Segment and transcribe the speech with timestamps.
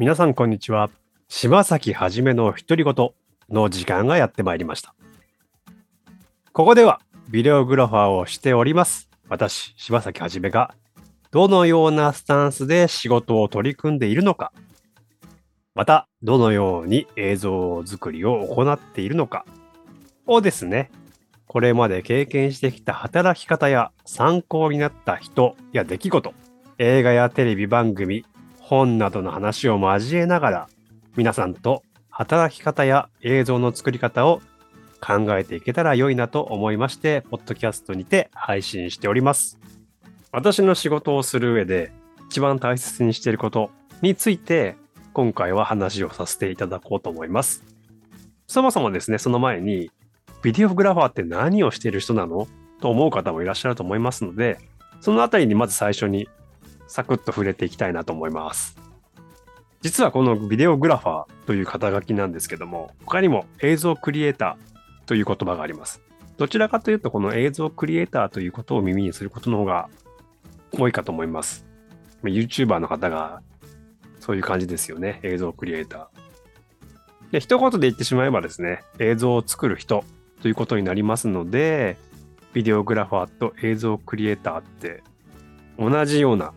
[0.00, 0.90] 皆さんこんにちは。
[1.28, 3.10] 柴崎はじめの独り言
[3.50, 4.94] の時間がやってまいりました。
[6.52, 9.10] ここではビデオグラファーをしております。
[9.28, 10.72] 私、柴崎はじめが
[11.32, 14.52] どのようなスタンスで仕事を取り組んでいるのか、
[15.74, 19.44] またどのように映像作りを行っているのか
[20.26, 20.92] をですね、
[21.48, 26.34] これまで経験してきた働き方や参考になった人や出来事、
[26.78, 28.24] 映画やテレビ番組、
[28.68, 30.68] 本などの話を交えながら、
[31.16, 34.42] 皆さんと働き方や映像の作り方を
[35.00, 39.58] 考えていけたら良いなと思いまして、ポッドキャストにて配信しております。
[40.32, 41.90] 私の仕事をする上で
[42.28, 43.70] 一番大切にしていること
[44.02, 44.76] について、
[45.14, 47.64] 今回は話をさせていただこうと思います。
[48.46, 49.90] そもそもですね、その前に、
[50.42, 52.46] ビデオグラファーって何をしている人なの？
[52.82, 54.58] と思う方もいらっしゃると思いますので、
[55.00, 56.28] そのあたりにまず最初に
[56.88, 58.76] サクッと触れていきたいなと思います。
[59.80, 66.02] 実はこのビデオグラファーという肩書きなんですけども、他にも映像クリエイターという言葉があります。
[66.36, 69.88] どちらかというと、この映像クリエイターということを耳にすることの方が
[70.72, 71.64] 多いかと思います。
[72.24, 73.40] YouTuber の方が
[74.18, 75.20] そういう感じですよね。
[75.22, 77.32] 映像クリエイター。
[77.32, 80.04] で、一言で言ってしまえばですね、映像を作る人
[80.42, 81.96] ということになりますので、
[82.52, 85.02] ビデオグラファーと映像クリエイターって
[85.78, 86.52] 同じような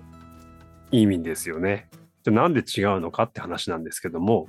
[0.92, 1.90] 意味ですよね。
[2.24, 4.48] じゃあなんで違うのかって話なんですけども、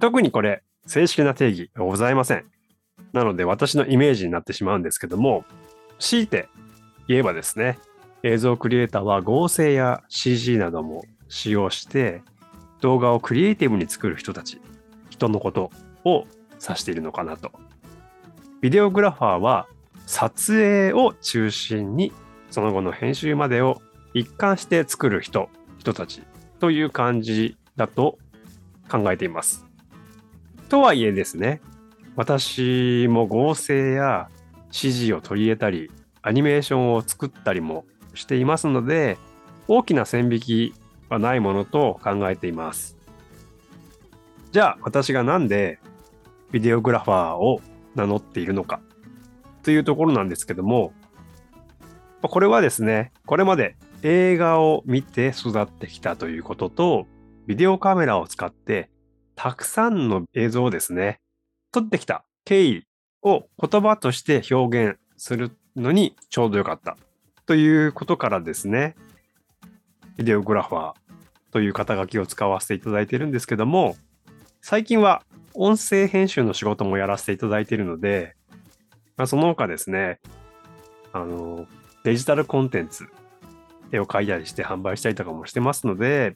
[0.00, 2.44] 特にこれ、正式な定義がございません。
[3.12, 5.44] なので私のイメージになってしまうんですけども、
[5.98, 6.48] 強いて
[7.08, 7.78] 言えばですね、
[8.22, 12.22] 映像クリエイターは合成や CG なども使用して
[12.80, 14.60] 動画をクリエイティブに作る人たち、
[15.10, 15.70] 人のこと
[16.04, 16.26] を
[16.62, 17.52] 指しているのかなと。
[18.60, 19.66] ビデオグラファーは
[20.06, 22.12] 撮影を中心に
[22.50, 23.80] その後の編集までを
[24.14, 26.22] 一貫して作る人、人たち
[26.60, 28.18] という感じだと
[28.90, 29.66] 考えています。
[30.68, 31.60] とはいえですね、
[32.16, 34.28] 私も合成や
[34.70, 35.90] CG を取り入れたり、
[36.22, 37.84] アニメーションを作ったりも
[38.14, 39.18] していますので、
[39.66, 40.74] 大きな線引き
[41.08, 42.96] はないものと考えています。
[44.50, 45.78] じゃあ私がなんで
[46.50, 47.60] ビデオグラファーを
[47.94, 48.80] 名乗っているのか
[49.62, 50.92] というところなんですけども、
[52.22, 57.06] これはですね、これまで映画を見て育ってきたということと、
[57.46, 58.90] ビデオカメラを使って
[59.34, 61.20] たくさんの映像をですね、
[61.72, 62.24] 撮ってきた。
[62.44, 62.86] 経緯
[63.22, 66.96] を言葉として表現するのにちょうどよかった
[67.46, 68.94] ということからですね、
[70.16, 70.94] ビデオグラファー
[71.52, 73.96] という肩書きを使わせていただいているんですけども、
[74.60, 75.22] 最近は
[75.54, 78.36] 音声編集の仕事もやらせていただいているので、
[79.16, 80.20] まあ、その他ですね、
[81.12, 81.66] あの、
[82.04, 83.06] デジタルコンテンツ、
[83.92, 86.34] 絵を描いたりして販売したりとかもしてますので、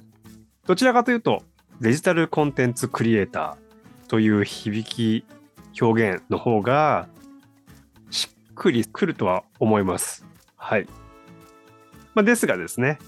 [0.66, 1.42] どちらかというと、
[1.80, 5.24] デジタルコンテンツクリエイターという響き
[5.80, 7.08] 表現の方が
[8.10, 10.24] しっくりくるとは思います。
[10.56, 10.86] はい。
[12.14, 12.98] まあ、ですがですね、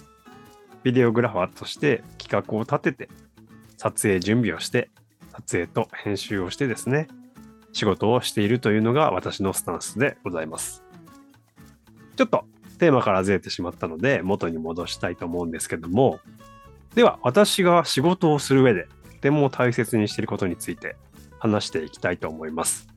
[0.82, 3.08] ビデオグラファーとして企画を立てて、
[3.76, 4.90] 撮影準備をして、
[5.32, 7.08] 撮影と編集をしてですね、
[7.72, 10.82] 仕事をしているというのが私のスタンスでございます。
[12.16, 12.44] ちょっと
[12.78, 16.20] テーマからずれてしまったので元に戻したいと思うんですけども、
[16.94, 20.96] では私が仕事をする上でとても大切にしていることについて
[21.38, 22.88] 話していきたいと思います。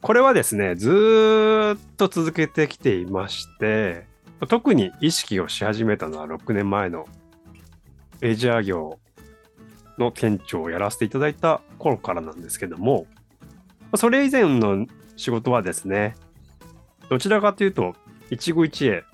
[0.00, 4.06] これはですね、ずっと続けてきていまして、
[4.48, 7.06] 特に意識をし始めたのは6年前の
[8.20, 9.00] レジャー業
[9.98, 13.06] の店長をやらせていただいた頃からなんですけども、
[13.96, 14.86] それ以前の
[15.16, 16.14] 仕事はですね、
[17.10, 17.96] どちらかというと、
[18.30, 19.04] 一期一会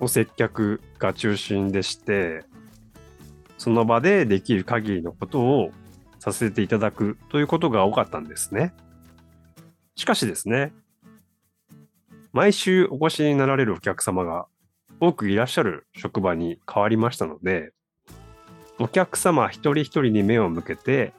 [0.00, 2.44] の接客が中心でして、
[3.58, 5.70] その場でできる限りのことを
[6.18, 8.72] させていただくということが多かったんですね。
[9.96, 10.72] しかしですね、
[12.32, 14.46] 毎週お越しになられるお客様が
[15.00, 17.72] 多くいらっしゃる職場に変わりましたので、
[18.78, 21.12] お客様一人一人に目を向けて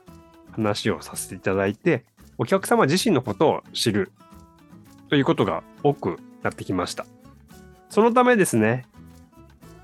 [0.51, 2.06] 話をさせていただいて、
[2.38, 4.12] お客様自身のことを知る
[5.10, 7.06] ということが多くなってきました。
[7.92, 8.86] そのためですね、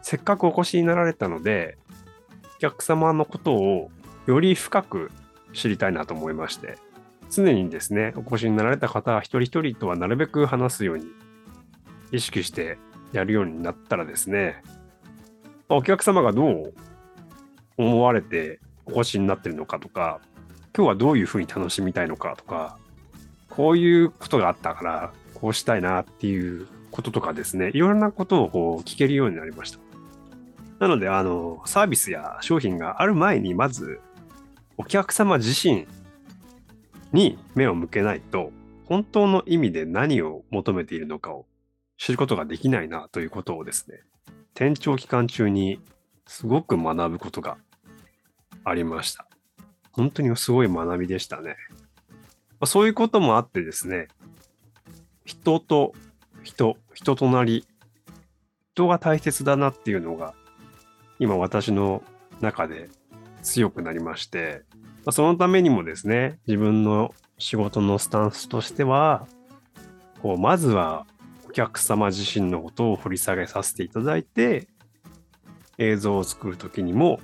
[0.02, 1.78] せっかくお越しになられたので、
[2.56, 3.92] お客様のことを
[4.28, 5.12] より深く
[5.54, 6.78] 知りたいなと思いまして、
[7.30, 11.08] 常にですね、お越しになられた方一人一人とはなるべく話すように
[12.14, 12.78] 意識して
[13.12, 14.64] やるようになったらですね、
[15.68, 16.74] お客様がどう
[17.76, 20.22] 思われてお越しになってるのかとか、
[20.74, 22.78] 今日はどういうふうに楽しみたいのかとか、
[23.50, 29.80] こういうことがあったから、こうしたいなっていうこととかですね、いろんなことをこう聞けるようになりました。
[30.80, 34.00] なので、あの、サービスや商品がある前に、まず
[34.78, 35.88] お客様自身
[37.12, 38.52] に目を向けないと、
[38.86, 41.46] 本当の意味で何を求めているのかを
[41.98, 44.02] 知ることができないなということをですね、
[44.54, 45.82] 店長期間中に
[46.26, 47.58] すごく学ぶことが
[48.64, 49.28] ありました。
[49.92, 51.56] 本当にすごい学びでしたね。
[52.10, 52.16] ま
[52.62, 54.08] あ、そういうこともあってですね、
[55.26, 55.94] 人と
[56.48, 57.66] 人、人となり、
[58.74, 60.34] 人が大切だなっていうのが、
[61.20, 62.04] 今私の
[62.40, 62.90] 中で
[63.44, 64.64] 強くなりまして、
[65.06, 69.28] ま、そのためにもですね、自分の仕事のスタンスとしては、
[70.22, 71.06] こうまずは
[71.48, 74.68] お客様自身のことを掘り下げさせていただいて、
[75.78, 77.20] 映像を作るときにも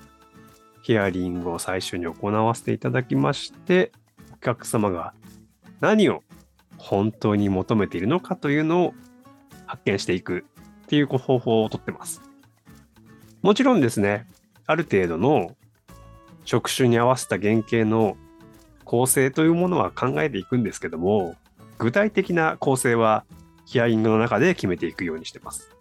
[0.83, 3.93] ヒアリングを最初に行わせていただきまして、
[4.33, 5.13] お客様が
[5.79, 6.23] 何を
[6.77, 8.93] 本当に求めているのかというのを
[9.73, 10.45] 発見していく
[10.83, 12.21] っていう方法をとってます。
[13.41, 14.27] もちろんですね、
[14.67, 15.55] ある程度の
[16.45, 18.15] 職種に合わせた原型の
[18.85, 21.35] 構成というものは考えていくんですけども、
[21.79, 23.25] 具体的な構成は
[23.65, 25.71] ヒアリングの中で決めていくようにしてます。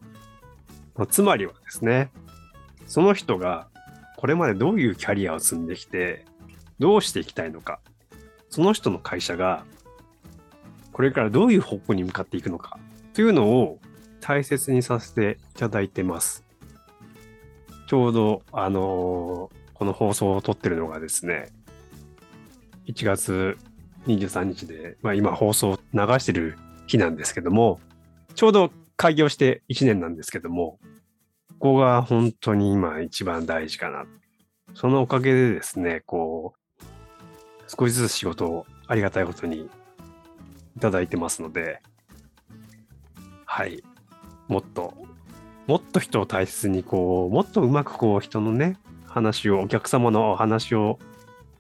[1.11, 2.11] つまりはですね、
[2.87, 3.69] その人が
[4.17, 6.25] これまでどういうキャリアを積んできて、
[6.79, 7.79] どうしていきたいのか、
[8.49, 9.65] その人の会社が
[10.93, 12.79] これからどういう方向に向かっていくのか
[13.15, 13.79] というのを
[14.21, 16.45] 大切にさせていただいてます。
[17.87, 21.51] ちょうど、あのー、この放送を撮ってるのがですね、
[22.87, 23.59] 1月
[24.07, 26.57] 23日で、まあ、今放送流してる
[26.87, 27.81] 日なんですけども、
[28.35, 30.79] ちょうど開業して1年なんですけども、
[31.59, 34.07] ここが本当に今一番大事かな。
[34.75, 36.85] そのおかげでですね、こう、
[37.69, 39.69] 少しずつ仕事をありがたいことに
[40.77, 41.81] いただいてますので、
[43.55, 43.85] はい。
[44.49, 44.95] もっと、
[45.67, 50.99] もっと人を大切に、こう、もっとうまくこう人のね、話を、お客様の話を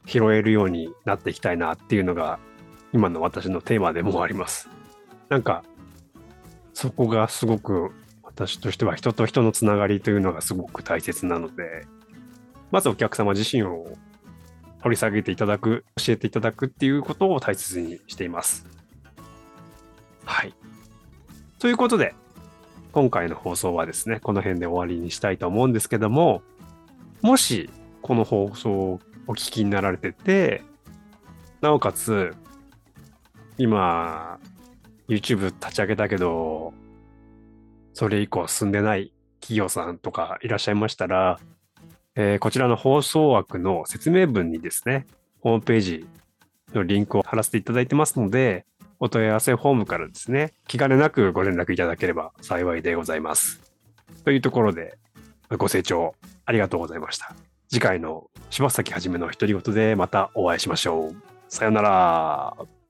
[0.06, 2.39] 拾えるようになっていきたいなっていうのが、
[2.94, 4.71] 今の私のテーマでもあります。
[5.29, 5.65] なんか、
[6.73, 7.91] そこがすごく
[8.23, 11.85] 私としては人と人のつながりというのがすごく大切なので、
[12.71, 13.99] まずお客様自身を
[14.81, 18.67] 掘り下げていただく、教えていただくっていうことを大切にしています。
[20.25, 20.55] はい。
[21.62, 22.12] ということで、
[22.91, 26.43] 今回の放送はですね、この辺で終わりにしたいと思うんですけども、
[27.20, 27.70] もし
[28.03, 30.64] この放送をお聞きになられてて、
[31.61, 32.35] なおかつ、
[33.59, 34.41] 今、
[35.06, 36.75] YouTube 立ち上げたけど、
[37.94, 41.38] それ以降進んでない企業さんとかいらっしゃいましたら、
[42.17, 45.06] えー、こちらの放送枠の説明文にですね、
[45.38, 46.06] ホームページ
[46.75, 48.67] のリンクを貼らせていただいてますので、
[49.04, 53.60] お問い合わせフォームからですね、気兼ねなくご連絡いただければ幸いでございます。
[54.25, 54.96] というところで、
[55.58, 56.14] ご清聴
[56.46, 57.34] ありがとうございました。
[57.69, 61.16] 次回の柴崎はじめの独り言でまたお会いしましょう。
[61.49, 62.81] さよなら。